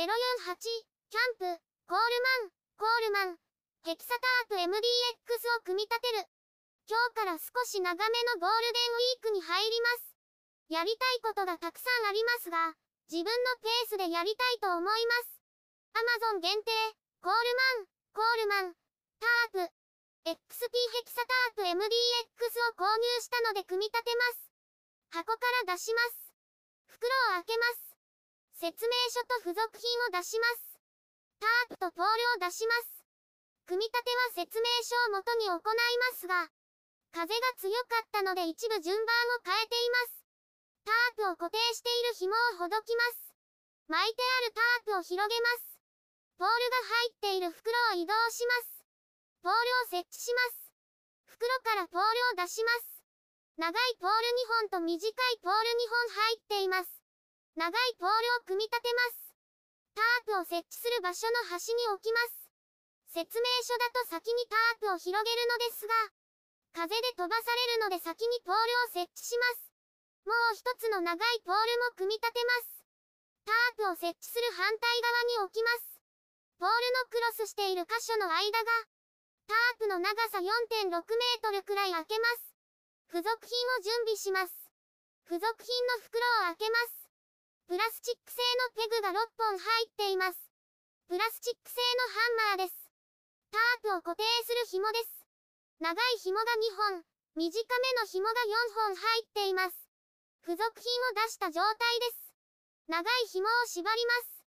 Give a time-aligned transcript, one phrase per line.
[0.00, 0.08] 048、
[1.12, 3.36] キャンプ、コールマン、コールマン、
[3.84, 4.16] ヘキサ
[4.48, 6.24] タープ MDX を組み立てる。
[6.88, 10.16] 今日から少し長めのゴールデンウィークに入ります。
[10.72, 12.72] やりたいことがたくさんありますが、
[13.12, 13.28] 自分の
[13.60, 15.36] ペースでやりたいと思います。
[15.92, 16.72] Amazon 限定、
[17.20, 18.74] コールマン、コールマン、
[19.20, 19.68] タープ、
[20.32, 21.76] XP ヘキサタープ MDX を
[22.72, 24.48] 購入したので組み立てます。
[25.12, 26.32] 箱から出します。
[26.88, 27.04] 袋
[27.36, 27.89] を開けます。
[28.60, 30.76] 説明書と付属品を出します。
[31.40, 33.00] タープとポールを出します。
[33.64, 36.52] 組み立ては説明書をもとに行いますが、
[37.08, 40.28] 風が強かったので一部順番を変えています。
[40.84, 43.32] タープを固定している紐をほどきます。
[43.88, 45.80] 巻いてあるタープを広げます。
[46.36, 48.84] ポールが入っている袋を移動します。
[49.40, 49.56] ポール
[49.88, 50.68] を設置します。
[51.32, 52.02] 袋からポー
[52.36, 53.00] ルを出します。
[53.56, 54.28] 長いポール
[54.68, 55.08] 2本と短い
[55.40, 56.99] ポール2本入っています。
[57.56, 59.34] 長いポールを組み立てます。
[59.94, 62.46] タープを設置する場所の端に置きます。
[63.10, 65.94] 説明書だと先にタープを広げるのですが、
[66.72, 69.70] 風で飛ばされるので先にポールを設置します。
[70.24, 72.86] もう一つの長いポールも組み立てます。
[73.42, 75.98] タープを設置する反対側に置きます。
[76.62, 78.86] ポールのクロスしている箇所の間が、
[79.50, 82.54] タープの長さ4.6メートルくらい開けます。
[83.10, 84.54] 付属品を準備します。
[85.26, 86.99] 付属品の袋を開けます。
[87.70, 90.50] プラスチック製のペグが6本入っています。
[91.06, 92.74] プラスチック製のハンマーです。
[93.54, 95.22] タープを固定する紐です。
[95.78, 97.06] 長い紐が2本、
[97.38, 99.86] 短めの紐が4本入っています。
[100.42, 102.34] 付属品を出した状態です。
[102.90, 104.42] 長い紐を縛ります。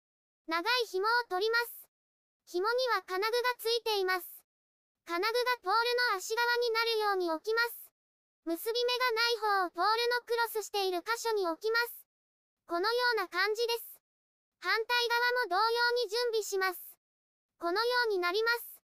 [0.48, 1.92] 長い紐を取ります。
[2.48, 4.31] 紐には金具がついています。
[5.04, 7.92] 金具がポールの足側になるように置きます。
[8.48, 11.98] 結び目がない方をポールのクロスしている箇所に置きます。
[12.70, 13.98] このような感じです。
[14.62, 14.86] 反対
[15.50, 16.78] 側も同様に準備します。
[17.58, 18.78] このようになります。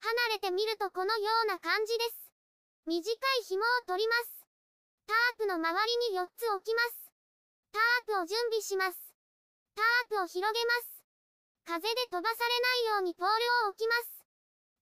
[0.00, 2.32] 離れてみるとこのような感じです。
[2.88, 4.48] 短い紐を取ります。
[5.04, 7.12] タープの周りに4つ置きます。
[7.68, 8.96] タープを準備します。
[9.76, 11.04] タープを広げます。
[11.68, 14.24] 風で飛ばされないようにポールを置きます。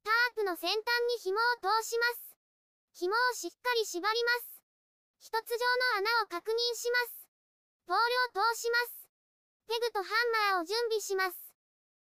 [0.07, 2.39] タープの先端に紐を通します。
[2.95, 4.63] 紐をしっかり縛ります。
[5.19, 5.67] 一つ状
[5.99, 7.16] の穴を確認します。
[7.87, 9.07] ポールを通します。
[9.71, 11.39] ペグとハンマーを準備します。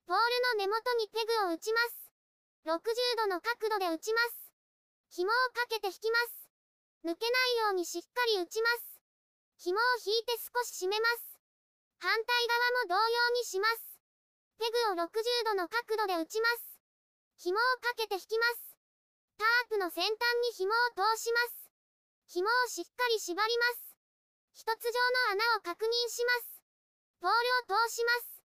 [0.04, 2.12] ポールの根元にペグを打ちます。
[2.68, 2.76] 60
[3.16, 4.52] 度の角度で打ちます。
[5.08, 6.52] 紐をかけて引きます。
[7.00, 9.00] 抜けないようにしっかり打ちます。
[9.56, 11.41] 紐を引いて少し締めます。
[11.97, 12.28] 反対
[12.84, 13.80] 側も同様にします。
[14.60, 15.08] ペグを60
[15.48, 16.76] 度の角度で打ちます。
[17.41, 18.76] 紐をかけて引きます。
[19.41, 20.12] タープの先端
[20.44, 21.72] に紐を通します。
[22.28, 23.90] 紐をしっかり縛ります。
[24.60, 25.00] 一つ状
[25.32, 26.60] の穴を確認します。
[27.16, 28.44] ポールを通します。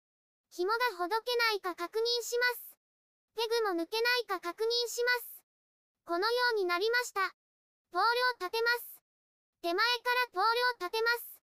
[0.51, 2.75] 紐がほどけないか確認します。
[3.39, 5.39] ペグも抜けないか確認します。
[6.11, 7.31] このようになりました。
[7.95, 8.99] ポールを立てます。
[9.63, 11.39] 手前からポールを立てます。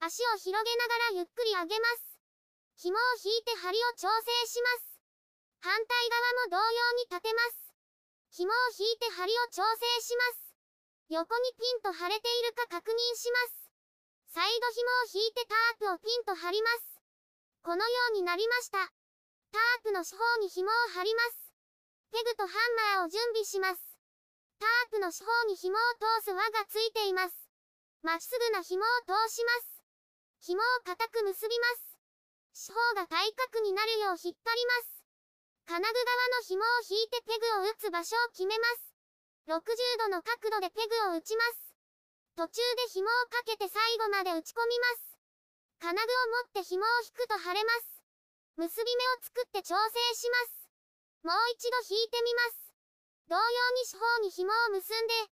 [0.00, 2.16] 足を広げながらゆっくり上げます。
[2.80, 4.96] 紐を引いて針を調整します。
[5.60, 7.68] 反対側も同様に立てます。
[8.32, 10.56] 紐を引いて針を調整します。
[11.12, 13.65] 横にピンと張れているか確認します。
[14.36, 17.00] サイド紐を引いてタープをピンと張ります。
[17.64, 18.92] このようになりました。
[19.48, 21.56] タープの四方に紐を張ります。
[22.12, 23.80] ペグとハンマーを準備します。
[24.60, 25.80] タープの四方に紐を
[26.20, 27.48] 通す輪がついています。
[28.04, 29.80] まっすぐな紐を通します。
[30.52, 32.68] 紐を固く結びます。
[32.68, 35.00] 四方が対角になるよう引っ張ります。
[35.64, 38.92] 金具側の紐を引いてペグを打つ場所を決めます。
[39.48, 41.65] 60度の角度でペグを打ちます。
[42.36, 45.16] 途中で紐をかけて最後まで打ち込みます。
[45.80, 46.04] 金具を
[46.44, 48.04] 持って紐を引くと腫れます。
[48.60, 50.68] 結び目を作って調整します。
[51.24, 52.76] もう一度引いてみます。
[53.32, 53.40] 同様
[53.80, 55.32] に四方に紐を結んで、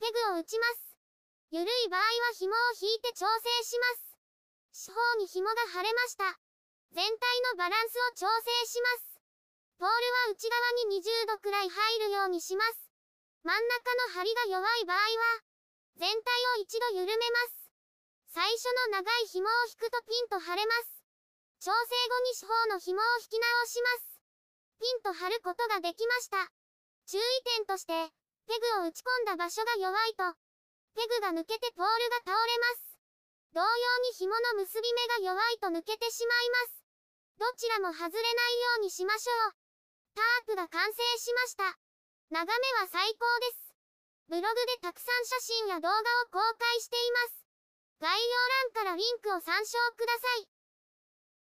[0.00, 0.96] ペグを打ちます。
[1.52, 3.84] 緩い場合は紐を引いて調整しま
[4.72, 4.88] す。
[4.88, 6.32] 四方に紐が腫れました。
[6.96, 9.20] 全体のバランスを調整します。
[9.76, 12.88] ポールは内側に20度くらい入るようにします。
[13.44, 15.44] 真ん中の針が弱い場合は、
[15.98, 17.66] 全体を一度緩めます。
[18.30, 21.02] 最初の長い紐を引くとピンと張れます。
[21.58, 24.22] 調整後に四方の紐を引き直します。
[24.78, 26.46] ピンと張ることができました。
[27.10, 27.22] 注意
[27.58, 28.14] 点として、
[28.46, 30.38] ペグを打ち込んだ場所が弱いと、
[30.94, 32.94] ペグが抜けてポールが倒れます。
[33.50, 33.66] 同様
[34.06, 36.84] に紐の結び目が弱いと抜けてしまいます。
[37.42, 39.52] どちらも外れないようにしましょう。
[40.14, 41.74] タープが完成しました。
[42.30, 43.67] 眺めは最高です。
[44.28, 47.44] ブログでたくさん写真や動画を公開しています。
[47.98, 50.57] 概要欄からリンクを参照ください。